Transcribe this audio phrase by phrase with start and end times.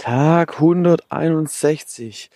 [0.00, 2.30] Tag 161.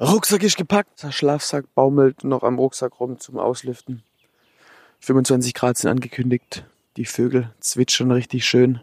[0.00, 1.04] Rucksack ist gepackt.
[1.04, 4.02] Der Schlafsack baumelt noch am Rucksack rum zum Auslüften.
[4.98, 6.64] 25 Grad sind angekündigt.
[6.96, 8.80] Die Vögel zwitschern richtig schön.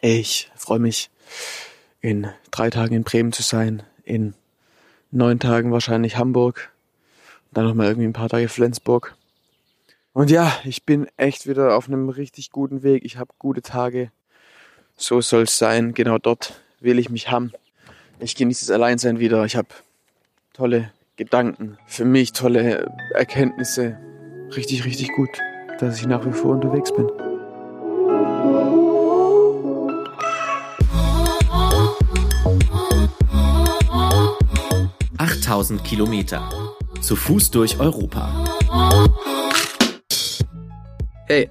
[0.00, 1.10] Ich freue mich,
[2.00, 3.82] in drei Tagen in Bremen zu sein.
[4.04, 4.34] In
[5.10, 6.70] neun Tagen wahrscheinlich Hamburg.
[7.50, 9.16] Dann nochmal irgendwie ein paar Tage Flensburg.
[10.12, 13.04] Und ja, ich bin echt wieder auf einem richtig guten Weg.
[13.04, 14.12] Ich habe gute Tage.
[14.96, 15.94] So soll es sein.
[15.94, 17.52] Genau dort will ich mich haben.
[18.20, 19.44] Ich genieße das Alleinsein wieder.
[19.44, 19.68] Ich habe
[20.52, 23.98] tolle Gedanken für mich, tolle Erkenntnisse.
[24.56, 25.30] Richtig, richtig gut,
[25.80, 27.08] dass ich nach wie vor unterwegs bin.
[35.18, 36.48] Achttausend Kilometer.
[37.00, 38.44] Zu Fuß durch Europa.
[41.26, 41.50] Hey,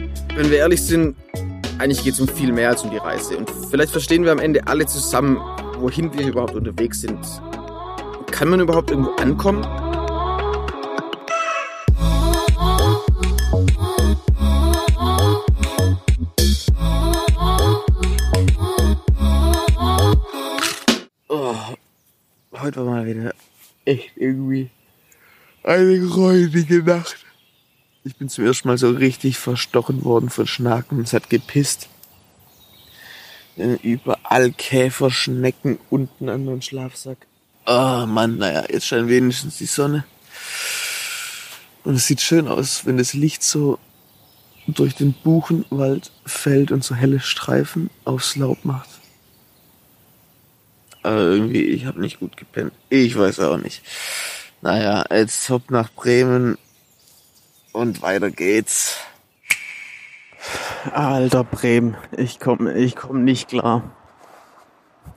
[0.35, 1.15] wenn wir ehrlich sind,
[1.77, 3.37] eigentlich geht es um viel mehr als um die Reise.
[3.37, 5.37] Und vielleicht verstehen wir am Ende alle zusammen,
[5.79, 7.19] wohin wir überhaupt unterwegs sind.
[8.31, 9.65] Kann man überhaupt irgendwo ankommen?
[21.27, 21.55] Oh,
[22.53, 23.33] heute war mal wieder
[23.85, 24.69] echt irgendwie
[25.63, 27.25] eine gräuliche Nacht.
[28.03, 31.01] Ich bin zum ersten Mal so richtig verstochen worden von Schnaken.
[31.01, 31.87] Es hat gepisst.
[33.57, 37.27] Äh, Überall Käfer, Schnecken unten an meinem Schlafsack.
[37.67, 40.03] Oh Mann, naja, jetzt scheint wenigstens die Sonne.
[41.83, 43.77] Und es sieht schön aus, wenn das Licht so
[44.65, 48.89] durch den Buchenwald fällt und so helle Streifen aufs Laub macht.
[51.03, 52.73] Aber irgendwie, ich habe nicht gut gepennt.
[52.89, 53.83] Ich weiß auch nicht.
[54.61, 56.57] Naja, jetzt hopp nach Bremen
[57.73, 58.97] und weiter geht's.
[60.91, 63.83] Alter Bremen, ich komm, ich komm nicht klar.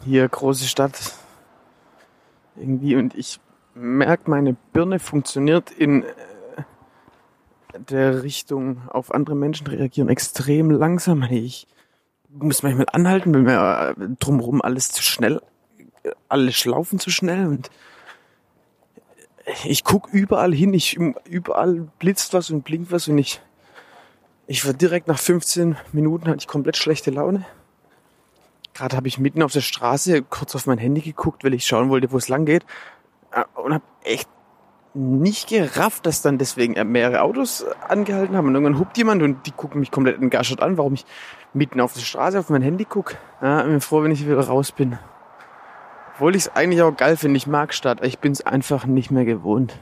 [0.04, 1.14] Hier große Stadt.
[2.56, 3.40] Irgendwie und ich
[3.74, 6.06] merke, meine Birne funktioniert in äh,
[7.88, 11.22] der Richtung auf andere Menschen reagieren extrem langsam.
[11.24, 11.66] Ich
[12.28, 15.40] muss manchmal anhalten, weil mir äh, drumherum alles zu schnell,
[16.28, 17.70] alles laufen zu schnell und
[19.64, 23.40] ich guck überall hin, ich überall blitzt was und blinkt was und ich
[24.46, 27.46] ich war direkt nach 15 Minuten hatte ich komplett schlechte Laune.
[28.74, 31.88] Gerade habe ich mitten auf der Straße kurz auf mein Handy geguckt, weil ich schauen
[31.88, 32.66] wollte, wo es lang geht
[33.30, 34.28] äh, und habe echt
[34.92, 39.50] nicht gerafft, dass dann deswegen mehrere Autos angehalten haben und irgendwann hupt jemand und die
[39.50, 41.04] gucken mich komplett entgaschert an, warum ich
[41.52, 43.16] mitten auf der Straße auf mein Handy gucke.
[43.40, 44.98] Ja, ich bin froh, wenn ich wieder raus bin.
[46.14, 49.10] Obwohl ich es eigentlich auch geil finde, ich mag Stadt, ich bin es einfach nicht
[49.10, 49.76] mehr gewohnt.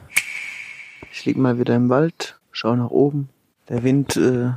[1.11, 3.29] Ich lieg mal wieder im Wald, schau nach oben.
[3.69, 4.49] Der Wind äh,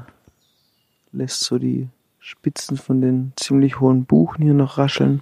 [1.12, 1.88] lässt so die
[2.18, 5.20] Spitzen von den ziemlich hohen Buchen hier noch rascheln.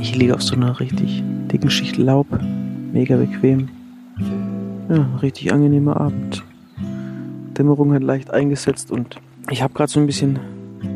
[0.00, 2.26] Ich liege auf so einer richtig dicken Schicht Laub.
[2.92, 3.68] Mega bequem.
[4.88, 6.42] Ja, richtig angenehmer Abend.
[7.56, 10.40] Dämmerung hat leicht eingesetzt und ich habe gerade so ein bisschen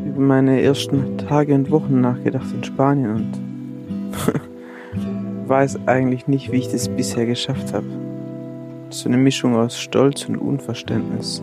[0.05, 3.50] über meine ersten Tage und Wochen nachgedacht in Spanien und
[5.47, 7.87] weiß eigentlich nicht, wie ich das bisher geschafft habe.
[8.89, 11.41] So eine Mischung aus Stolz und Unverständnis.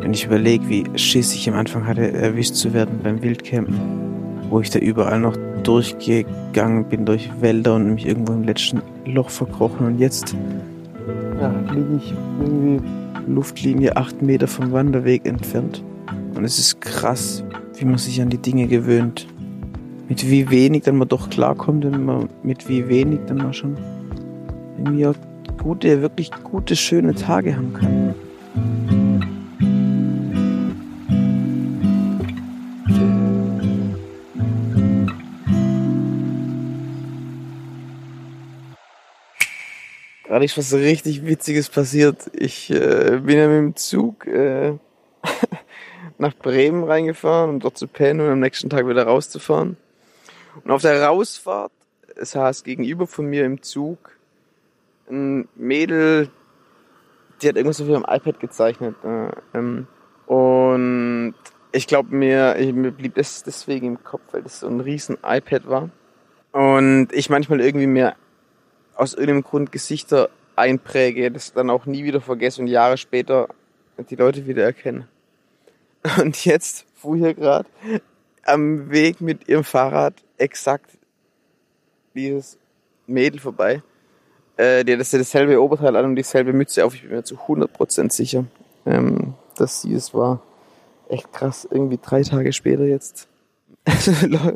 [0.00, 3.78] Wenn ich überlege, wie Schiss ich am Anfang hatte, erwischt zu werden beim Wildcampen,
[4.50, 9.30] wo ich da überall noch durchgegangen bin durch Wälder und mich irgendwo im letzten Loch
[9.30, 10.36] verkrochen und jetzt
[11.40, 12.80] ja, liege ich irgendwie
[13.26, 15.82] Luftlinie acht Meter vom Wanderweg entfernt.
[16.34, 17.44] Und es ist krass,
[17.78, 19.26] wie man sich an die Dinge gewöhnt
[20.08, 23.76] mit wie wenig dann man doch klarkommt und man mit wie wenig dann man schon
[24.76, 25.14] irgendwie auch
[25.62, 28.14] gute, wirklich gute, schöne Tage haben kann.
[40.24, 42.28] Gerade ist was richtig Witziges passiert.
[42.34, 44.72] Ich äh, bin ja mit dem Zug äh,
[46.18, 49.76] nach Bremen reingefahren, um dort zu pennen und am nächsten Tag wieder rauszufahren.
[50.62, 51.72] Und auf der Rausfahrt
[52.16, 54.16] saß gegenüber von mir im Zug
[55.10, 56.30] ein Mädel,
[57.42, 58.94] die hat irgendwas auf ihrem iPad gezeichnet.
[59.04, 59.86] Äh, ähm,
[60.26, 61.34] und
[61.72, 65.68] ich glaube, mir, mir blieb das deswegen im Kopf, weil das so ein riesen iPad
[65.68, 65.90] war.
[66.52, 68.14] Und ich manchmal irgendwie mir
[68.94, 73.48] aus irgendeinem Grund Gesichter einpräge, das dann auch nie wieder vergesse und Jahre später
[73.98, 75.08] die Leute wieder erkennen.
[76.20, 77.68] Und jetzt fuhr hier gerade
[78.46, 80.98] am Weg mit ihrem Fahrrad exakt
[82.14, 82.58] dieses
[83.06, 83.82] Mädel vorbei.
[84.56, 86.94] Äh, die hat dasselbe Oberteil an und dieselbe Mütze auf.
[86.94, 88.44] Ich bin mir zu 100% sicher,
[88.86, 90.42] ähm, dass sie es war.
[91.08, 93.28] Echt krass, irgendwie drei Tage später jetzt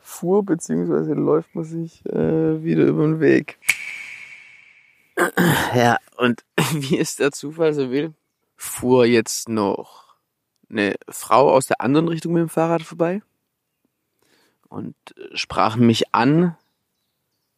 [0.00, 3.58] fuhr beziehungsweise läuft man sich äh, wieder über den Weg.
[5.74, 8.12] Ja, und wie es der Zufall so will,
[8.56, 10.09] fuhr jetzt noch
[10.70, 13.22] eine Frau aus der anderen Richtung mit dem Fahrrad vorbei
[14.68, 14.94] und
[15.34, 16.56] sprach mich an,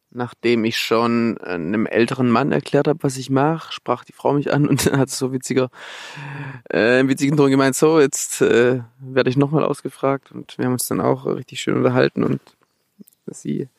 [0.09, 4.53] nachdem ich schon einem älteren Mann erklärt habe, was ich mache, sprach die Frau mich
[4.53, 5.69] an und hat so witziger,
[6.71, 10.73] äh, im witzigen Ton gemeint, so, jetzt äh, werde ich nochmal ausgefragt und wir haben
[10.73, 12.41] uns dann auch richtig schön unterhalten und
[13.27, 13.69] sie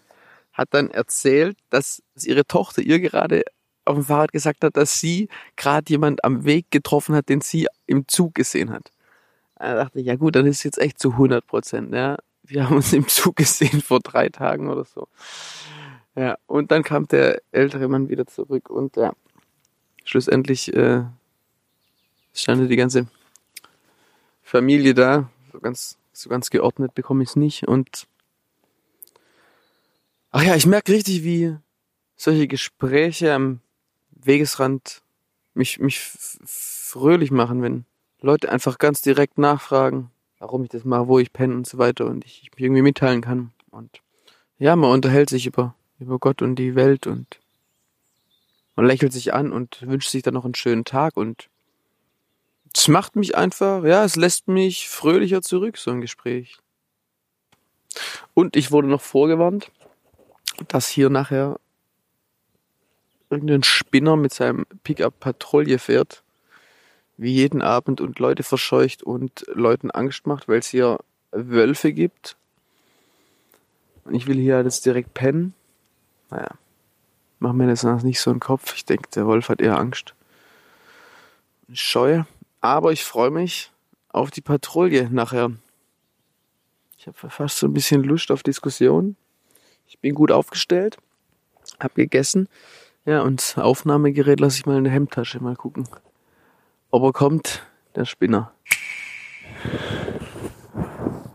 [0.52, 3.44] hat dann erzählt, dass ihre Tochter ihr gerade
[3.84, 7.66] auf dem Fahrrad gesagt hat, dass sie gerade jemand am Weg getroffen hat, den sie
[7.86, 8.90] im Zug gesehen hat.
[9.64, 11.94] Da dachte ich, ja gut, dann ist es jetzt echt zu 100 Prozent.
[11.94, 12.18] Ja.
[12.42, 15.08] Wir haben uns im Zug gesehen vor drei Tagen oder so.
[16.16, 19.14] Ja, und dann kam der ältere Mann wieder zurück und ja,
[20.04, 21.04] schlussendlich äh,
[22.34, 23.08] stand die ganze
[24.42, 25.30] Familie da.
[25.52, 27.66] So ganz, so ganz geordnet bekomme ich es nicht.
[27.66, 28.06] Und
[30.30, 31.56] ach ja, ich merke richtig, wie
[32.16, 33.60] solche Gespräche am
[34.10, 35.02] Wegesrand
[35.54, 37.86] mich, mich fröhlich machen, wenn
[38.24, 42.06] Leute einfach ganz direkt nachfragen, warum ich das mache, wo ich penne und so weiter
[42.06, 43.52] und ich, ich mich irgendwie mitteilen kann.
[43.70, 44.00] Und
[44.58, 47.38] ja, man unterhält sich über, über Gott und die Welt und
[48.76, 51.48] man lächelt sich an und wünscht sich dann noch einen schönen Tag und
[52.74, 56.58] es macht mich einfach, ja, es lässt mich fröhlicher zurück, so ein Gespräch.
[58.32, 59.70] Und ich wurde noch vorgewarnt,
[60.66, 61.60] dass hier nachher
[63.30, 66.23] irgendein Spinner mit seinem Pickup Patrouille fährt,
[67.16, 70.98] wie jeden Abend und Leute verscheucht und Leuten Angst macht, weil es hier
[71.32, 72.36] Wölfe gibt.
[74.04, 75.54] Und ich will hier jetzt direkt pennen.
[76.30, 76.50] Naja,
[77.38, 78.74] mach mir das nicht so einen Kopf.
[78.74, 80.14] Ich denke, der Wolf hat eher Angst.
[81.68, 82.26] Ich scheue.
[82.60, 83.70] Aber ich freue mich
[84.08, 85.52] auf die Patrouille nachher.
[86.98, 89.16] Ich habe fast so ein bisschen Lust auf Diskussion.
[89.86, 90.96] Ich bin gut aufgestellt,
[91.78, 92.48] hab gegessen.
[93.04, 95.86] Ja, und Aufnahmegerät lasse ich mal in der Hemdtasche mal gucken.
[96.94, 98.52] Ob er kommt, der Spinner.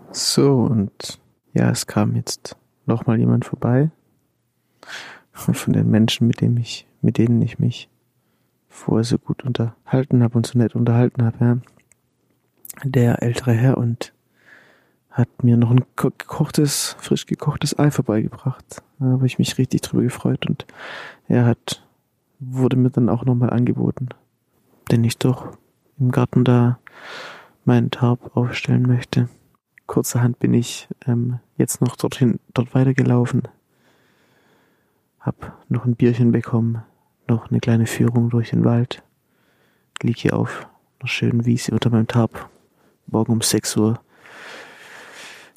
[0.10, 1.20] So, und
[1.52, 3.92] ja, es kam jetzt nochmal jemand vorbei.
[5.34, 7.90] Von den Menschen, mit dem ich, mit denen ich mich
[8.70, 11.58] vorher so gut unterhalten habe und so nett unterhalten habe, ja.
[12.86, 14.14] Der ältere Herr und
[15.10, 18.82] hat mir noch ein gekochtes, frisch gekochtes Ei vorbeigebracht.
[19.00, 20.66] Da habe ich mich richtig drüber gefreut und
[21.28, 21.86] er hat,
[22.40, 24.08] wurde mir dann auch nochmal angeboten,
[24.92, 25.58] denn ich doch
[26.00, 26.80] im Garten da
[27.66, 29.30] meinen Tarp aufstellen möchte.
[29.88, 33.44] Kurzerhand bin ich ähm, jetzt noch dorthin, dort weitergelaufen,
[35.20, 36.84] hab noch ein Bierchen bekommen,
[37.28, 39.04] noch eine kleine Führung durch den Wald,
[40.02, 40.68] lieg hier auf
[41.00, 42.50] einer schönen Wiese unter meinem Tarp.
[43.08, 44.00] Morgen um 6 Uhr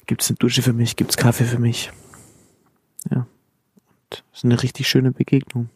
[0.05, 1.91] gibt's eine Dusche für mich, gibt's Kaffee für mich.
[3.11, 3.27] Ja.
[4.09, 5.69] Das ist eine richtig schöne Begegnung.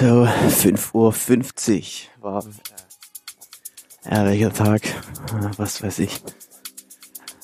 [0.00, 2.44] So, 5.50 Uhr war,
[4.10, 4.82] ja, welcher Tag?
[5.56, 6.20] Was weiß ich.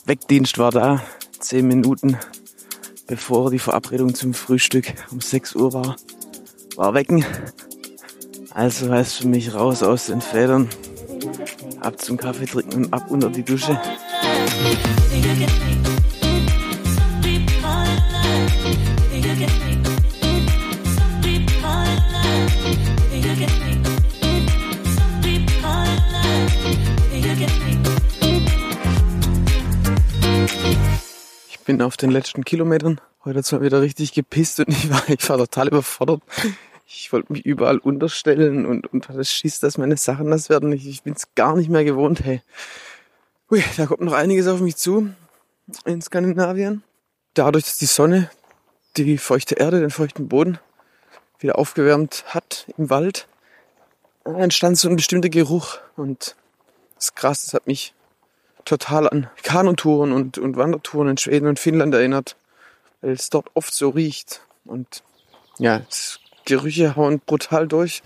[0.05, 1.03] Wegdienst war da,
[1.39, 2.19] 10 Minuten
[3.11, 5.97] bevor die Verabredung zum Frühstück um 6 Uhr war,
[6.77, 7.25] war wecken.
[8.51, 10.69] Also heißt für mich raus aus den Federn,
[11.81, 13.81] ab zum Kaffee trinken und ab unter die Dusche.
[31.91, 35.67] Auf den letzten Kilometern heute zwar wieder richtig gepisst und ich war, ich war total
[35.67, 36.23] überfordert.
[36.87, 40.71] Ich wollte mich überall unterstellen und, und hatte Schiss, dass meine Sachen nass werden.
[40.71, 42.43] Ich, ich bin es gar nicht mehr gewohnt, hey.
[43.51, 45.13] Ui, da kommt noch einiges auf mich zu
[45.85, 46.85] in Skandinavien.
[47.35, 48.31] Dadurch, dass die Sonne
[48.97, 50.61] die feuchte Erde, den feuchten Boden
[51.41, 53.27] wieder aufgewärmt hat im Wald,
[54.25, 55.79] entstand so ein bestimmter Geruch.
[55.97, 56.37] Und
[56.95, 57.95] das krass, das hat mich
[58.71, 62.37] total an Kanutouren und, und Wandertouren in Schweden und Finnland erinnert,
[63.01, 64.43] weil es dort oft so riecht.
[64.65, 65.03] Und
[65.59, 65.83] ja,
[66.45, 68.03] Gerüche hauen brutal durch.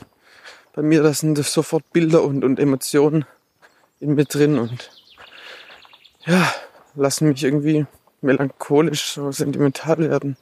[0.73, 3.27] Bei mir, das sind sofort Bilder und, und Emotionen
[4.01, 4.91] in mir drin und
[6.25, 6.51] ja,
[6.95, 7.85] lassen mich irgendwie
[8.23, 10.39] melancholisch, so sentimental werden.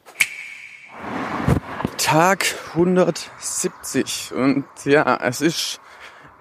[1.99, 5.81] Tag 170 und ja, es ist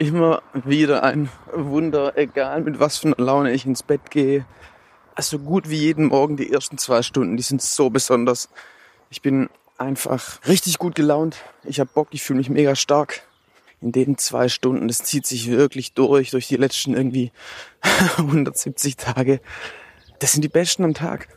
[0.01, 4.47] immer wieder ein Wunder, egal mit was für einer Laune ich ins Bett gehe.
[5.13, 8.49] Also gut wie jeden Morgen die ersten zwei Stunden, die sind so besonders.
[9.11, 11.37] Ich bin einfach richtig gut gelaunt.
[11.63, 13.21] Ich habe Bock, ich fühle mich mega stark.
[13.79, 17.31] In den zwei Stunden, das zieht sich wirklich durch, durch die letzten irgendwie
[18.17, 19.39] 170 Tage.
[20.17, 21.27] Das sind die besten am Tag.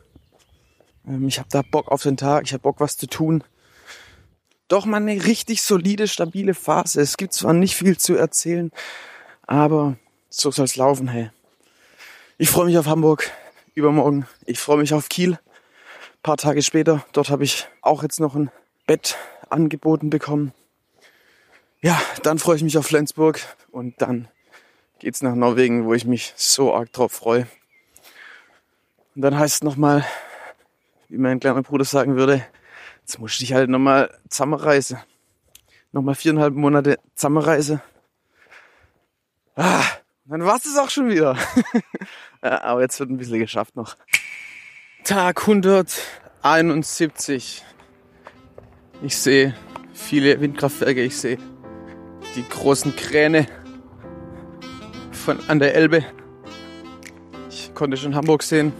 [1.07, 3.45] Ähm, ich habe da Bock auf den Tag, ich habe Bock, was zu tun.
[4.69, 7.01] Doch mal eine richtig solide, stabile Phase.
[7.01, 8.71] Es gibt zwar nicht viel zu erzählen,
[9.47, 9.97] aber
[10.31, 11.31] so soll's laufen, hey.
[12.39, 13.31] Ich freue mich auf Hamburg
[13.75, 14.27] übermorgen.
[14.47, 15.39] Ich freue mich auf Kiel
[16.25, 18.51] paar Tage später, dort habe ich auch jetzt noch ein
[18.87, 19.19] Bett
[19.51, 20.55] angeboten bekommen.
[21.83, 23.41] Ja, dann freue ich mich auf Flensburg
[23.71, 24.29] und dann
[25.01, 27.47] geht's nach Norwegen, wo ich mich so arg drauf freue.
[29.15, 30.03] Und dann heißt es nochmal,
[31.11, 32.43] wie mein kleiner Bruder sagen würde,
[33.05, 34.99] jetzt muss ich halt nochmal Zammerreise.
[35.93, 37.83] Nochmal viereinhalb Monate Zammerreise.
[39.57, 39.85] Ah,
[40.25, 41.37] dann war's es auch schon wieder.
[42.43, 43.99] ja, aber jetzt wird ein bisschen geschafft noch.
[45.05, 47.63] Tag 171.
[49.03, 49.55] Ich sehe
[49.93, 51.37] viele Windkraftwerke, ich sehe
[52.35, 53.47] die großen Kräne
[55.13, 56.07] von an der Elbe.
[57.51, 58.73] Ich konnte schon Hamburg sehen.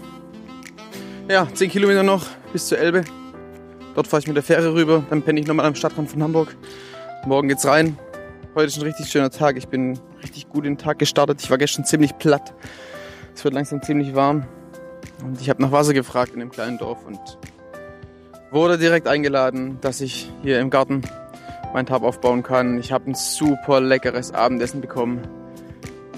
[1.29, 3.05] Ja, 10 Kilometer noch bis zur Elbe.
[3.95, 6.57] Dort fahre ich mit der Fähre rüber, dann penne ich nochmal am Stadtrand von Hamburg.
[7.27, 7.97] Morgen geht's rein.
[8.55, 9.57] Heute ist ein richtig schöner Tag.
[9.57, 11.41] Ich bin richtig gut in den Tag gestartet.
[11.43, 12.55] Ich war gestern ziemlich platt.
[13.35, 14.47] Es wird langsam ziemlich warm.
[15.25, 17.19] Und ich habe nach Wasser gefragt in dem kleinen Dorf und
[18.51, 21.03] wurde direkt eingeladen, dass ich hier im Garten
[21.73, 22.79] mein Tab aufbauen kann.
[22.79, 25.21] Ich habe ein super leckeres Abendessen bekommen.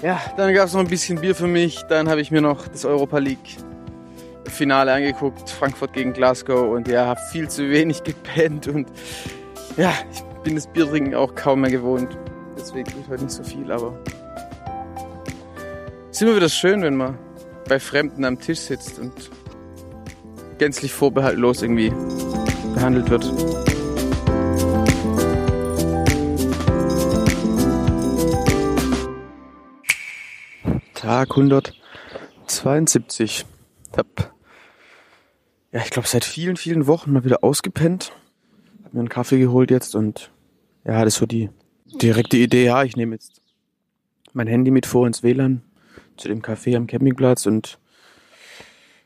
[0.01, 1.81] Ja, dann gab es noch ein bisschen Bier für mich.
[1.89, 3.57] Dann habe ich mir noch das Europa League
[4.49, 8.87] Finale angeguckt, Frankfurt gegen Glasgow und ja, habe viel zu wenig gepennt und
[9.77, 12.17] ja, ich bin das Biertrinken auch kaum mehr gewohnt.
[12.57, 13.97] Deswegen ich heute nicht so viel, aber
[16.09, 17.17] es ist immer wieder schön, wenn man
[17.67, 19.13] bei Fremden am Tisch sitzt und
[20.57, 21.93] gänzlich vorbehaltlos irgendwie
[22.73, 23.31] behandelt wird.
[30.93, 33.45] Tag 172.
[33.91, 34.36] Ich hab,
[35.71, 38.11] ja, ich glaube, seit vielen, vielen Wochen mal wieder ausgepennt.
[38.83, 40.31] Hab mir einen Kaffee geholt jetzt und
[40.85, 41.49] ja, das ist so die
[42.01, 42.65] direkte Idee.
[42.65, 43.41] Ja, ich nehme jetzt
[44.33, 45.61] mein Handy mit vor ins WLAN,
[46.15, 47.79] zu dem Café am Campingplatz und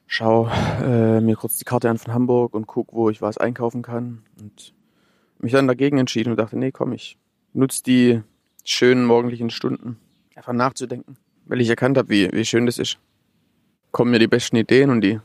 [0.08, 0.50] schau
[0.84, 4.24] äh, mir kurz die Karte an von Hamburg und guck, wo ich was einkaufen kann.
[4.39, 4.74] Und
[5.39, 7.18] mich dann dagegen entschieden und dachte, nee, komm, ich
[7.53, 8.22] nutze die
[8.63, 9.98] schönen morgendlichen Stunden,
[10.36, 13.00] einfach nachzudenken, weil ich erkannt habe, wie, wie schön das ist.
[13.91, 15.20] Kommen mir die besten Ideen und die,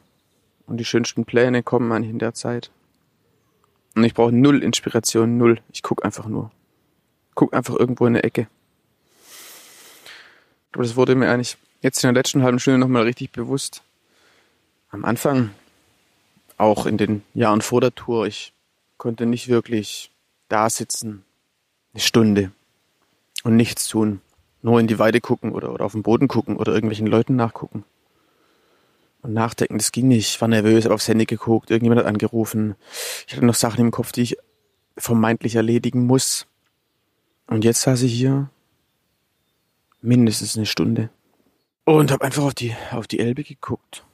[0.67, 2.71] und die schönsten Pläne kommen eigentlich in der Zeit.
[3.95, 5.61] Und ich brauche null Inspiration, null.
[5.73, 6.51] Ich guck einfach nur.
[7.35, 8.47] Guck einfach irgendwo in der Ecke.
[10.73, 13.83] Aber das wurde mir eigentlich jetzt in der letzten halben Stunde nochmal richtig bewusst.
[14.91, 15.51] Am Anfang,
[16.59, 18.53] auch in den Jahren vor der Tour, ich
[18.99, 20.11] konnte nicht wirklich
[20.49, 21.25] da sitzen,
[21.95, 22.51] eine Stunde
[23.45, 24.21] und nichts tun.
[24.63, 27.85] Nur in die Weide gucken oder, oder auf den Boden gucken oder irgendwelchen Leuten nachgucken.
[29.27, 30.29] Und nachdenken, das ging nicht.
[30.29, 32.77] Ich war nervös, habe aufs Handy geguckt, irgendjemand hat angerufen.
[33.27, 34.37] Ich hatte noch Sachen im Kopf, die ich
[34.97, 36.47] vermeintlich erledigen muss.
[37.49, 38.51] Und jetzt saß ich hier
[40.01, 41.11] mindestens eine Stunde
[41.85, 44.05] und habe einfach auf die, auf die Elbe geguckt.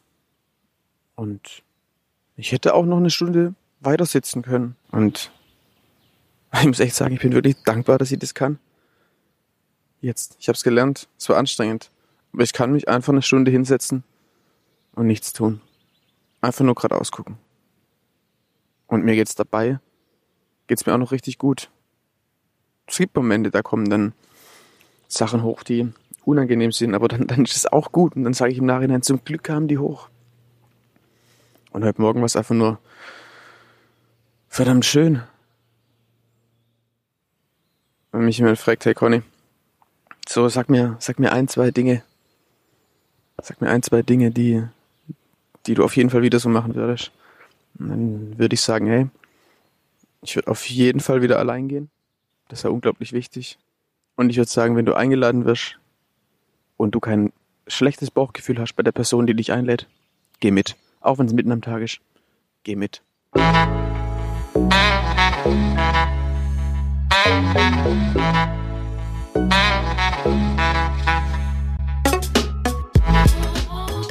[1.15, 1.63] Und
[2.39, 4.77] ich hätte auch noch eine Stunde weiter sitzen können.
[4.93, 5.31] Und
[6.55, 8.59] ich muss echt sagen, ich bin wirklich dankbar, dass ich das kann.
[10.01, 10.37] Jetzt.
[10.41, 11.07] Ich habe es gelernt.
[11.19, 11.91] Es war anstrengend.
[12.33, 14.05] Aber ich kann mich einfach eine Stunde hinsetzen
[14.95, 15.61] und nichts tun.
[16.41, 17.39] Einfach nur gerade ausgucken.
[18.87, 19.79] Und mir geht's dabei,
[20.67, 21.71] geht's mir auch noch richtig gut.
[22.87, 24.13] Es gibt Momente, da kommen dann
[25.09, 25.93] Sachen hoch, die
[26.25, 28.17] unangenehm sind, aber dann, dann ist es auch gut.
[28.17, 30.09] Und dann sage ich im Nachhinein, zum Glück kamen die hoch.
[31.71, 32.79] Und heute Morgen war es einfach nur
[34.49, 35.23] verdammt schön.
[38.11, 39.23] Wenn mich jemand fragt, hey Conny,
[40.29, 42.03] so sag mir, sag mir ein, zwei Dinge.
[43.41, 44.63] Sag mir ein, zwei Dinge, die,
[45.67, 47.13] die du auf jeden Fall wieder so machen würdest.
[47.79, 49.09] Und dann würde ich sagen, hey,
[50.23, 51.91] ich würde auf jeden Fall wieder allein gehen.
[52.49, 53.59] Das ist ja unglaublich wichtig.
[54.17, 55.79] Und ich würde sagen, wenn du eingeladen wirst,
[56.83, 57.33] und du kein
[57.69, 59.87] schlechtes Bauchgefühl hast bei der Person, die dich einlädt,
[60.41, 60.77] geh mit.
[61.01, 62.01] Auch wenn es mitten am Tag ist.
[62.65, 63.03] Geh mit.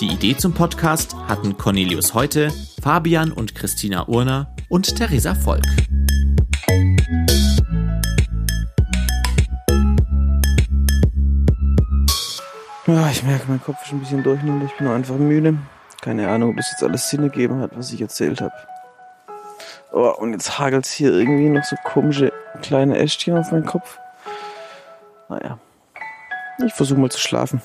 [0.00, 2.50] Die Idee zum Podcast hatten Cornelius Heute,
[2.82, 5.62] Fabian und Christina Urner und Theresa Volk.
[12.86, 14.64] Ja, ich merke, mein Kopf ist ein bisschen durcheinander.
[14.64, 15.58] Ich bin einfach müde.
[16.00, 18.54] Keine Ahnung, ob das jetzt alles Sinn ergeben hat, was ich erzählt habe.
[19.92, 23.98] Oh, und jetzt hagelt es hier irgendwie noch so komische kleine Ästchen auf meinen Kopf.
[25.28, 25.58] Naja,
[26.64, 27.60] ich versuche mal zu schlafen.